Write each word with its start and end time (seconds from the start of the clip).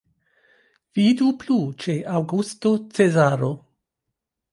Vidu 0.99 1.27
plu 1.43 1.57
ĉe 1.83 1.97
Aŭgusto 2.13 2.73
Cezaro. 2.97 3.51